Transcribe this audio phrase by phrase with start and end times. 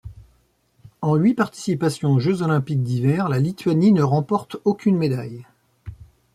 [1.01, 5.45] En huit participations aux Jeux olympiques d'hiver, la Lituanie ne remporte aucune médaille.